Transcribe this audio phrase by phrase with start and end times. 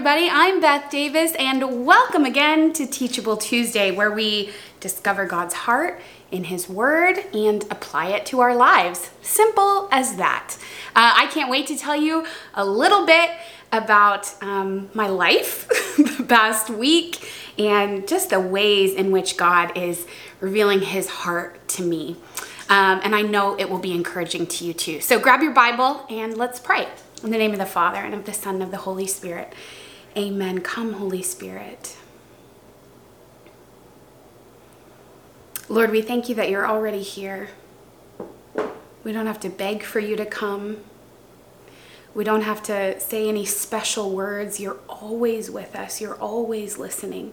[0.00, 0.30] everybody.
[0.32, 4.50] I'm Beth Davis, and welcome again to Teachable Tuesday, where we
[4.80, 6.00] discover God's heart
[6.30, 9.10] in His Word and apply it to our lives.
[9.20, 10.56] Simple as that.
[10.96, 13.30] Uh, I can't wait to tell you a little bit
[13.72, 15.68] about um, my life
[15.98, 20.06] the past week and just the ways in which God is
[20.40, 22.16] revealing His heart to me.
[22.70, 25.02] Um, and I know it will be encouraging to you too.
[25.02, 26.88] So grab your Bible and let's pray.
[27.22, 29.52] In the name of the Father, and of the Son, and of the Holy Spirit.
[30.16, 30.60] Amen.
[30.60, 31.96] Come, Holy Spirit.
[35.68, 37.50] Lord, we thank you that you're already here.
[39.04, 40.78] We don't have to beg for you to come.
[42.12, 44.58] We don't have to say any special words.
[44.58, 47.32] You're always with us, you're always listening.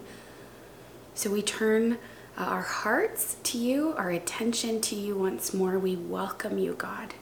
[1.14, 1.98] So we turn
[2.38, 5.78] uh, our hearts to you, our attention to you once more.
[5.78, 7.14] We welcome you, God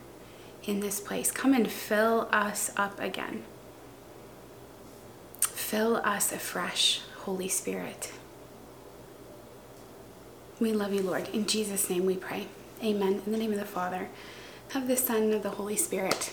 [0.66, 1.30] in this place.
[1.30, 3.44] Come and fill us up again.
[5.66, 8.12] Fill us afresh, Holy Spirit.
[10.60, 11.28] We love you, Lord.
[11.30, 12.46] In Jesus' name we pray.
[12.84, 13.20] Amen.
[13.26, 14.08] In the name of the Father,
[14.76, 16.32] of the Son, of the Holy Spirit.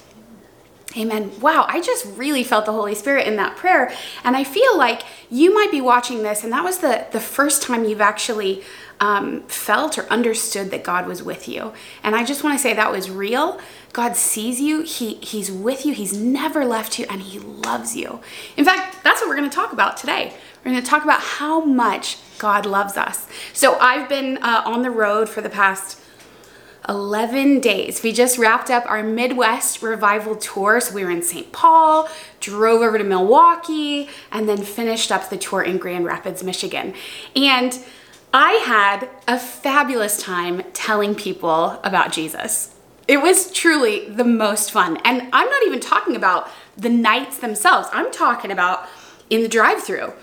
[0.95, 1.31] Amen.
[1.42, 3.92] Wow, I just really felt the Holy Spirit in that prayer.
[4.23, 7.64] And I feel like you might be watching this, and that was the, the first
[7.64, 8.62] time you've actually
[9.00, 11.73] um, felt or understood that God was with you.
[12.03, 13.59] And I just want to say that was real.
[13.94, 18.20] God sees you, he, He's with you, He's never left you, and He loves you.
[18.58, 20.34] In fact, that's what we're to talk about today.
[20.66, 23.28] We're to talk about how much God loves us.
[23.54, 26.00] So I've been uh, on the road for the past
[26.90, 28.02] 11 days.
[28.04, 30.80] We just wrapped up our Midwest revival tour.
[30.82, 31.52] So we were in St.
[31.52, 36.94] Paul, drove over to Milwaukee, and then finished up the tour in Grand Rapids, Michigan.
[37.36, 37.78] And
[38.34, 42.73] I had a fabulous time telling people about Jesus.
[43.08, 44.98] It was truly the most fun.
[45.04, 47.90] And I'm not even talking about the nights themselves.
[47.91, 48.88] I'm talking about
[49.30, 50.14] in the drive-through.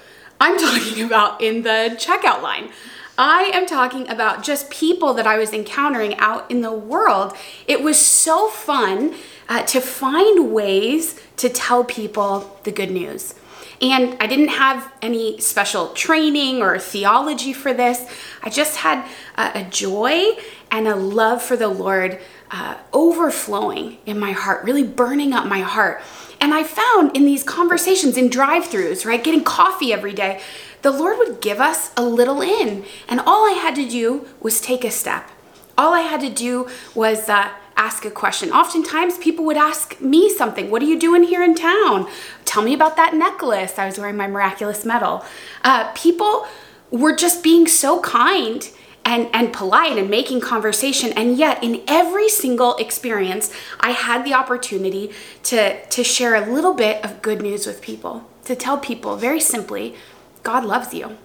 [0.41, 2.71] I'm talking about in the checkout line.
[3.19, 7.37] I am talking about just people that I was encountering out in the world.
[7.69, 9.15] It was so fun
[9.47, 13.35] uh, to find ways to tell people the good news.
[13.83, 18.07] And I didn't have any special training or theology for this.
[18.43, 20.31] I just had a, a joy
[20.71, 22.19] and a love for the Lord
[22.51, 26.03] uh, overflowing in my heart, really burning up my heart.
[26.41, 30.41] And I found in these conversations in drive throughs, right, getting coffee every day,
[30.83, 32.85] the Lord would give us a little in.
[33.09, 35.29] And all I had to do was take a step.
[35.77, 38.51] All I had to do was uh, ask a question.
[38.51, 42.09] Oftentimes, people would ask me something What are you doing here in town?
[42.45, 43.79] Tell me about that necklace.
[43.79, 45.25] I was wearing my miraculous medal.
[45.63, 46.47] Uh, people
[46.91, 48.69] were just being so kind
[49.05, 51.13] and, and polite and making conversation.
[51.13, 55.11] And yet, in every single experience, I had the opportunity
[55.45, 59.41] to, to share a little bit of good news with people, to tell people very
[59.41, 59.95] simply
[60.43, 61.17] God loves you,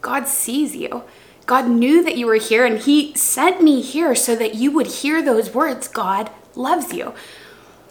[0.00, 1.04] God sees you.
[1.46, 4.86] God knew that you were here and He sent me here so that you would
[4.86, 7.12] hear those words God loves you.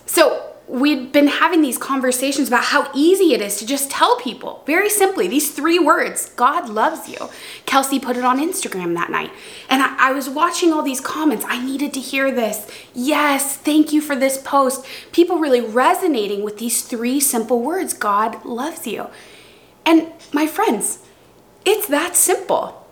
[0.05, 4.63] So, we'd been having these conversations about how easy it is to just tell people
[4.67, 7.29] very simply these three words God loves you.
[7.65, 9.31] Kelsey put it on Instagram that night.
[9.67, 11.43] And I, I, was watching all these comments.
[11.47, 12.69] I needed to hear this.
[12.93, 14.85] Yes, thank you for this post.
[15.11, 19.07] People really resonating with these three simple words God loves you.
[19.85, 20.99] And my friends,
[21.65, 22.87] it's that simple.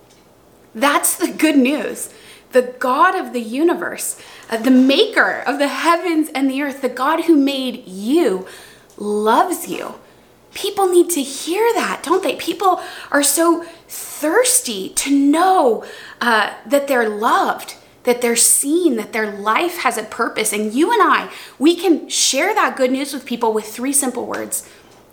[0.73, 2.11] That's the good news
[2.51, 4.19] the God of the universe,
[4.49, 8.47] the maker of the heavens and the earth, the God who made you,
[8.97, 9.95] loves you.
[10.53, 12.35] People need to hear that, don't they?
[12.35, 12.81] People
[13.11, 15.85] are so thirsty to know
[16.19, 20.53] uh, that they're loved, that they're seen, that their life has a purpose.
[20.53, 21.29] And you and I,
[21.59, 24.67] we can share that good news with people with three simple words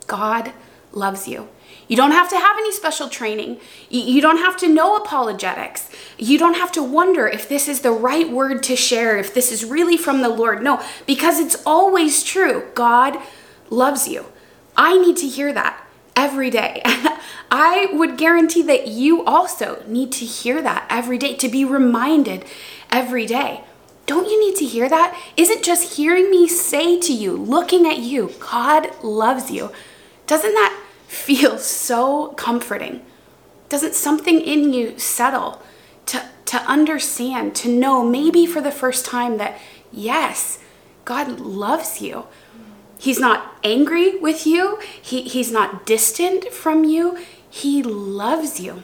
[0.06, 0.52] God
[0.92, 1.48] loves you.
[1.88, 3.58] You don't have to have any special training.
[3.90, 5.90] You don't have to know apologetics.
[6.18, 9.50] You don't have to wonder if this is the right word to share, if this
[9.50, 10.62] is really from the Lord.
[10.62, 12.70] No, because it's always true.
[12.74, 13.18] God
[13.70, 14.26] loves you.
[14.76, 16.82] I need to hear that every day.
[17.50, 22.44] I would guarantee that you also need to hear that every day, to be reminded
[22.90, 23.62] every day.
[24.06, 25.18] Don't you need to hear that?
[25.36, 29.72] Isn't just hearing me say to you, looking at you, God loves you?
[30.26, 33.02] Doesn't that feel so comforting?
[33.68, 35.62] Doesn't something in you settle
[36.06, 39.58] to, to understand, to know maybe for the first time that
[39.92, 40.58] yes,
[41.04, 42.26] God loves you?
[42.98, 47.18] He's not angry with you, he, He's not distant from you,
[47.50, 48.82] He loves you.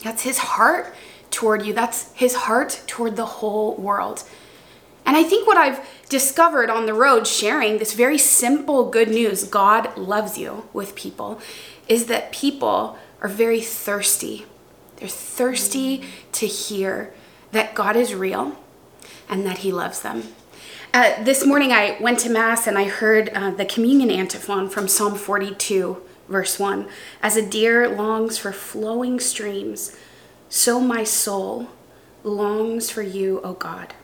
[0.00, 0.94] That's His heart
[1.30, 4.24] toward you, that's His heart toward the whole world.
[5.04, 9.44] And I think what I've discovered on the road sharing this very simple good news
[9.44, 11.40] God loves you with people
[11.88, 14.46] is that people are very thirsty.
[15.02, 17.12] They're thirsty to hear
[17.50, 18.56] that God is real
[19.28, 20.22] and that He loves them.
[20.94, 24.86] Uh, this morning I went to Mass and I heard uh, the communion antiphon from
[24.86, 26.86] Psalm 42, verse 1.
[27.20, 29.96] As a deer longs for flowing streams,
[30.48, 31.66] so my soul
[32.22, 33.94] longs for you, O God.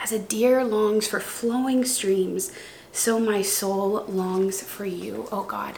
[0.00, 2.52] As a deer longs for flowing streams,
[2.92, 5.76] so my soul longs for you, O God.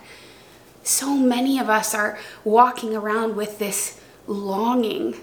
[0.89, 5.17] So many of us are walking around with this longing,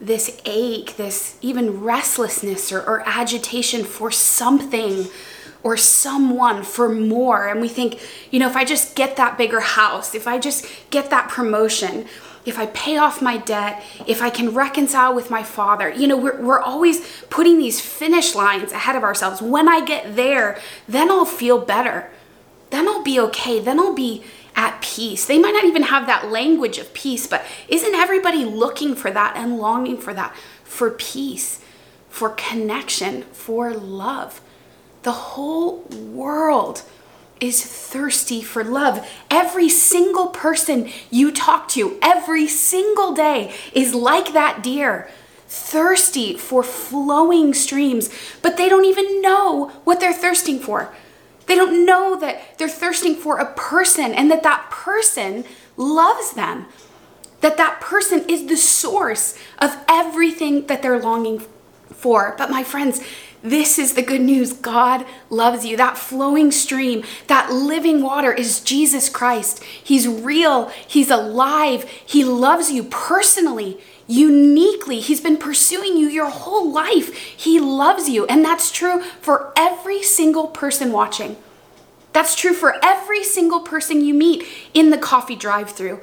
[0.00, 5.08] this ache, this even restlessness or, or agitation for something
[5.64, 7.48] or someone for more.
[7.48, 8.00] And we think,
[8.30, 12.06] you know, if I just get that bigger house, if I just get that promotion,
[12.46, 16.16] if I pay off my debt, if I can reconcile with my father, you know,
[16.16, 19.42] we're, we're always putting these finish lines ahead of ourselves.
[19.42, 22.08] When I get there, then I'll feel better.
[22.70, 23.58] Then I'll be okay.
[23.58, 24.22] Then I'll be
[24.58, 25.24] at peace.
[25.24, 29.36] They might not even have that language of peace, but isn't everybody looking for that
[29.36, 30.34] and longing for that?
[30.64, 31.62] For peace,
[32.08, 34.40] for connection, for love.
[35.04, 36.82] The whole world
[37.40, 39.08] is thirsty for love.
[39.30, 45.08] Every single person you talk to every single day is like that deer,
[45.46, 48.10] thirsty for flowing streams,
[48.42, 50.92] but they don't even know what they're thirsting for.
[51.48, 55.44] They don't know that they're thirsting for a person and that that person
[55.76, 56.66] loves them.
[57.40, 61.42] That that person is the source of everything that they're longing
[61.90, 62.34] for.
[62.36, 63.02] But my friends,
[63.42, 64.52] this is the good news.
[64.52, 65.76] God loves you.
[65.76, 69.62] That flowing stream, that living water is Jesus Christ.
[69.62, 73.78] He's real, He's alive, He loves you personally,
[74.08, 74.98] uniquely.
[74.98, 77.14] He's been pursuing you your whole life.
[77.14, 78.26] He loves you.
[78.26, 81.36] And that's true for every single person watching.
[82.12, 84.44] That's true for every single person you meet
[84.74, 86.00] in the coffee drive through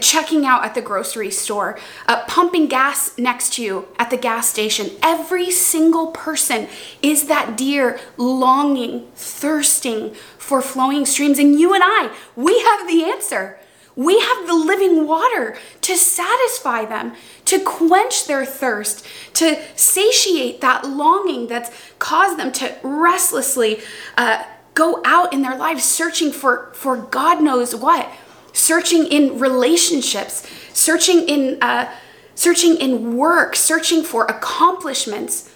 [0.00, 4.48] checking out at the grocery store, uh, pumping gas next to you at the gas
[4.48, 4.90] station.
[5.02, 6.68] Every single person
[7.02, 11.38] is that deer longing, thirsting for flowing streams.
[11.38, 13.58] And you and I, we have the answer.
[13.96, 17.14] We have the living water to satisfy them,
[17.44, 23.80] to quench their thirst, to satiate that longing that's caused them to restlessly
[24.16, 24.44] uh,
[24.74, 28.10] go out in their lives searching for, for God knows what
[28.54, 31.92] searching in relationships, searching in uh,
[32.34, 35.50] searching in work, searching for accomplishments.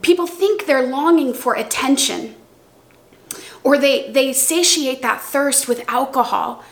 [0.00, 2.34] People think they're longing for attention,
[3.62, 6.64] or they they satiate that thirst with alcohol.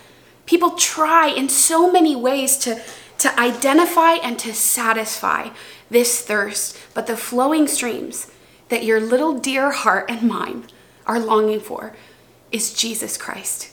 [0.51, 2.83] People try in so many ways to
[3.19, 5.51] to identify and to satisfy
[5.91, 8.33] this thirst, but the flowing streams
[8.69, 10.65] that your little dear heart and mine
[11.07, 11.95] are longing for
[12.51, 13.71] is Jesus Christ.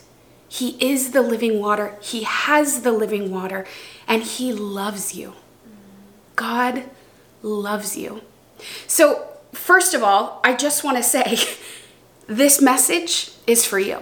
[0.48, 1.96] He is the living water.
[2.00, 3.66] He has the living water,
[4.06, 5.32] and He loves you.
[6.36, 6.84] God
[7.42, 8.22] loves you.
[8.86, 11.38] So, first of all, I just want to say
[12.28, 13.98] this message is for you.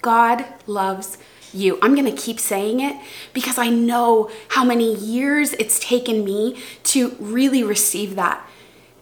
[0.00, 1.18] God loves
[1.54, 1.78] you.
[1.82, 2.96] I'm going to keep saying it
[3.32, 8.46] because I know how many years it's taken me to really receive that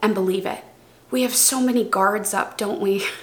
[0.02, 0.64] and believe it.
[1.10, 3.04] We have so many guards up, don't we?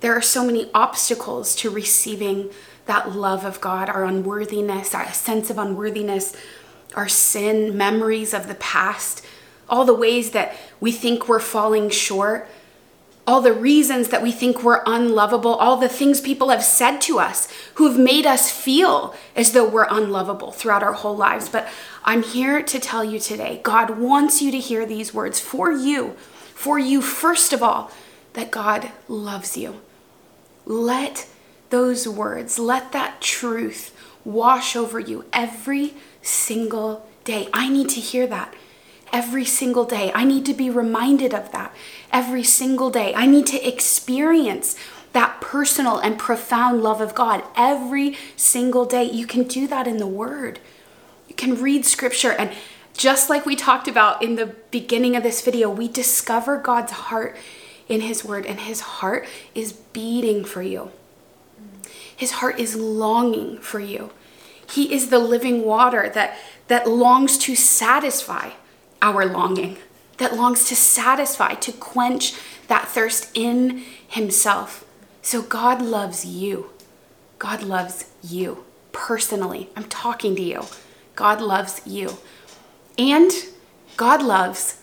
[0.00, 2.50] There are so many obstacles to receiving
[2.84, 6.36] that love of God, our unworthiness, our sense of unworthiness,
[6.94, 9.24] our sin, memories of the past,
[9.68, 12.48] all the ways that we think we're falling short,
[13.26, 17.18] all the reasons that we think we're unlovable, all the things people have said to
[17.18, 21.48] us who have made us feel as though we're unlovable throughout our whole lives.
[21.48, 21.68] But
[22.04, 26.14] I'm here to tell you today God wants you to hear these words for you,
[26.54, 27.90] for you, first of all,
[28.34, 29.80] that God loves you.
[30.64, 31.28] Let
[31.70, 37.48] those words, let that truth wash over you every single day.
[37.52, 38.54] I need to hear that
[39.12, 40.12] every single day.
[40.14, 41.74] I need to be reminded of that
[42.12, 43.14] every single day.
[43.14, 44.76] I need to experience
[45.12, 49.04] that personal and profound love of God every single day.
[49.04, 50.60] You can do that in the Word.
[51.28, 52.52] You can read Scripture, and
[52.94, 57.36] just like we talked about in the beginning of this video, we discover God's heart
[57.88, 60.90] in His Word, and His heart is beating for you.
[62.14, 64.10] His heart is longing for you.
[64.68, 68.50] He is the living water that, that longs to satisfy
[69.02, 69.78] our longing,
[70.18, 72.34] that longs to satisfy, to quench
[72.68, 74.84] that thirst in Himself.
[75.22, 76.70] So God loves you.
[77.38, 79.68] God loves you personally.
[79.76, 80.64] I'm talking to you.
[81.14, 82.16] God loves you.
[82.98, 83.30] And
[83.96, 84.80] God loves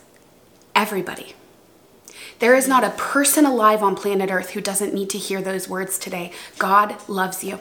[0.76, 1.34] everybody.
[2.40, 5.70] There is not a person alive on planet Earth who doesn't need to hear those
[5.70, 6.32] words today.
[6.58, 7.60] God loves you.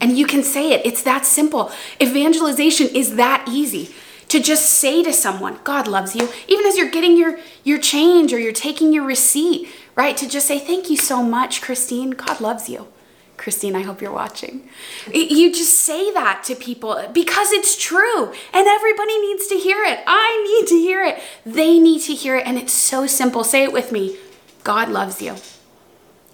[0.00, 0.84] And you can say it.
[0.84, 1.70] It's that simple.
[2.02, 3.94] Evangelization is that easy
[4.28, 8.32] to just say to someone, God loves you, even as you're getting your, your change
[8.32, 10.16] or you're taking your receipt, right?
[10.16, 12.10] To just say, Thank you so much, Christine.
[12.10, 12.88] God loves you.
[13.36, 14.68] Christine, I hope you're watching.
[15.12, 20.00] You just say that to people because it's true and everybody needs to hear it.
[20.06, 21.20] I need to hear it.
[21.44, 22.46] They need to hear it.
[22.46, 23.44] And it's so simple.
[23.44, 24.16] Say it with me
[24.64, 25.36] God loves you.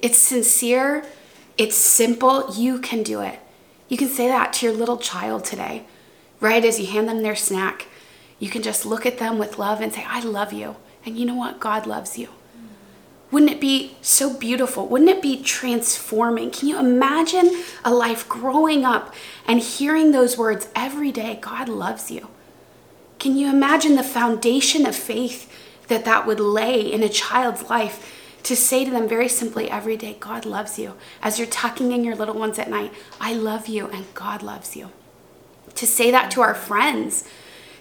[0.00, 1.04] It's sincere,
[1.58, 2.54] it's simple.
[2.54, 3.38] You can do it.
[3.88, 5.84] You can say that to your little child today,
[6.42, 6.64] right?
[6.64, 7.86] As you hand them their snack,
[8.38, 10.76] you can just look at them with love and say, I love you.
[11.06, 11.60] And you know what?
[11.60, 12.28] God loves you.
[13.30, 14.86] Wouldn't it be so beautiful?
[14.86, 16.50] Wouldn't it be transforming?
[16.50, 19.14] Can you imagine a life growing up
[19.46, 21.38] and hearing those words every day?
[21.40, 22.28] God loves you.
[23.18, 25.50] Can you imagine the foundation of faith
[25.88, 29.96] that that would lay in a child's life to say to them very simply every
[29.96, 30.94] day, God loves you.
[31.22, 34.76] As you're tucking in your little ones at night, I love you and God loves
[34.76, 34.90] you.
[35.76, 37.28] To say that to our friends,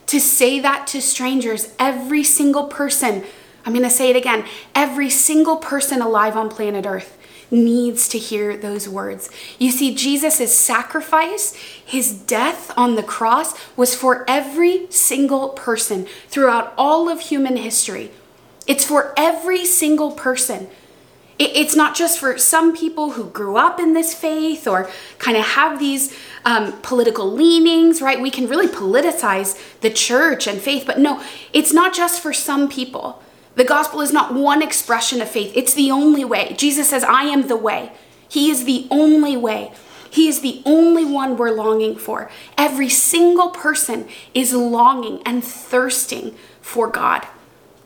[0.08, 3.24] to say that to strangers, every single person
[3.66, 4.46] I'm going to say it again.
[4.74, 7.18] Every single person alive on planet Earth
[7.52, 9.30] needs to hear those words.
[9.60, 16.74] You see, Jesus' sacrifice, his death on the cross, was for every single person throughout
[16.78, 18.12] all of human history.
[18.68, 20.70] It's for every single person.
[21.44, 25.44] It's not just for some people who grew up in this faith or kind of
[25.44, 28.22] have these um, political leanings, right?
[28.22, 32.70] We can really politicize the church and faith, but no, it's not just for some
[32.70, 33.24] people.
[33.56, 36.54] The gospel is not one expression of faith, it's the only way.
[36.58, 37.92] Jesus says, I am the way.
[38.30, 39.74] He is the only way.
[40.10, 42.30] He is the only one we're longing for.
[42.58, 47.26] Every single person is longing and thirsting for God.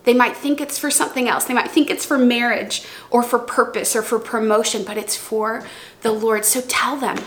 [0.06, 1.46] They might think it's for something else.
[1.46, 5.66] They might think it's for marriage or for purpose or for promotion, but it's for
[6.02, 6.46] the Lord.
[6.46, 7.18] So tell them.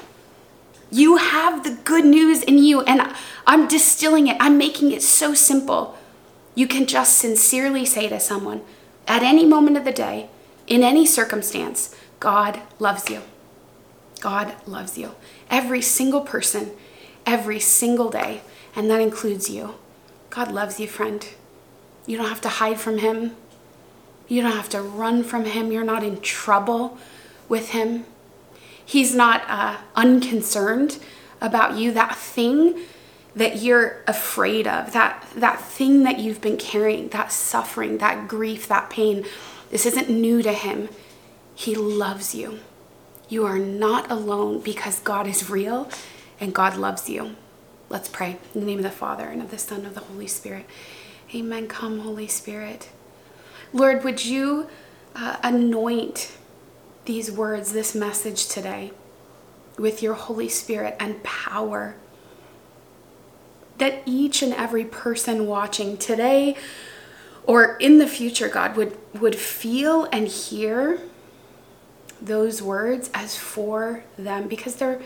[0.91, 3.15] You have the good news in you, and
[3.47, 4.39] I'm distilling it.
[4.41, 5.99] I'm making it so simple
[6.55, 8.63] you can just sincerely say to someone
[9.07, 10.29] at any moment of the day,
[10.67, 13.23] in any circumstance, God loves you.
[14.21, 15.15] God loves you.
[15.51, 16.73] Every single person,
[17.25, 18.41] every single day,
[18.75, 19.75] and that includes you.
[20.31, 21.27] God loves you, friend.
[22.09, 23.37] You don't have to hide from Him.
[24.29, 25.71] You don't have to run from Him.
[25.71, 26.97] You're not in trouble
[27.51, 28.07] with Him.
[28.83, 30.99] He's not uh, unconcerned
[31.43, 31.93] about you.
[31.93, 32.81] That thing
[33.37, 38.67] that you're afraid of, that, that thing that you've been carrying, that suffering, that grief,
[38.69, 39.27] that pain.
[39.71, 40.89] This isn't new to Him.
[41.55, 42.61] He loves you.
[43.29, 45.91] You are not alone because God is real
[46.41, 47.37] and God loves you.
[47.91, 48.39] Let's pray.
[48.55, 50.65] In the name of the Father and of the Son and of the Holy Spirit.
[51.35, 51.69] Amen.
[51.69, 52.89] Come, Holy Spirit.
[53.73, 54.69] Lord, would you
[55.15, 56.33] uh, anoint
[57.05, 58.93] these words, this message today,
[59.79, 61.97] with your Holy Spirit and power?
[63.79, 66.57] that each and every person watching today
[67.45, 71.01] or in the future, God, would, would feel and hear
[72.21, 75.01] those words as for them because they're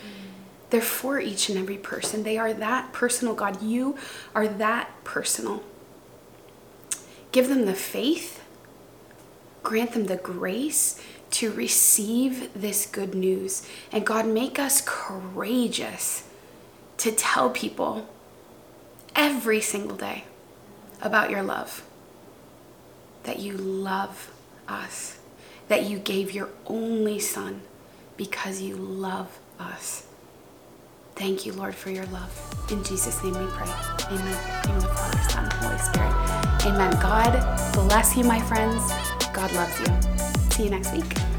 [0.71, 2.23] they're for each and every person.
[2.23, 3.61] They are that personal, God.
[3.61, 3.99] You
[4.35, 5.63] are that personal.
[7.33, 8.45] Give them the faith,
[9.63, 13.67] grant them the grace to receive this good news.
[13.91, 16.29] And God, make us courageous
[16.99, 18.09] to tell people
[19.17, 20.25] every single day
[21.01, 21.85] about your love.
[23.25, 24.31] That you love
[24.69, 25.19] us.
[25.69, 27.63] That you gave your only Son
[28.17, 30.07] because you love us.
[31.15, 32.31] Thank you, Lord, for your love.
[32.71, 33.69] In Jesus' name we pray.
[34.11, 34.69] Amen.
[34.69, 36.52] In the Father, Son, Holy Spirit.
[36.65, 36.93] Amen.
[37.01, 37.33] God
[37.75, 38.93] bless you, my friends.
[39.33, 40.51] God loves you.
[40.51, 41.32] See you next week.